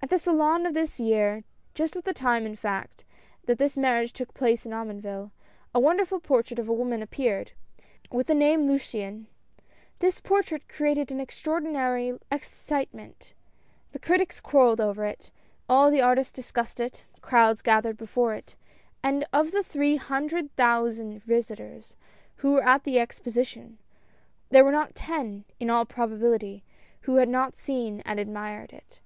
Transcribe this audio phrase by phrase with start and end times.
[0.00, 1.42] At the Salon of this year,
[1.74, 3.02] just at the time in fact,
[3.46, 5.32] that this marriage took place at Omonville,
[5.74, 7.50] a wonder ful portrait of a woman appeared,
[8.12, 9.26] with thq name Luciane.
[9.98, 13.34] This portrait created an extraordinary ex citement.
[13.90, 15.32] The critics quarreled over it,
[15.68, 18.54] all the artists discussed it, crowds gathered before it,
[19.02, 21.96] and of the three hundred thousand visitors,
[22.36, 23.78] who were at the Exposition,
[24.48, 26.62] there were not ten, in all probability,
[27.00, 29.00] who had not seen and admired it.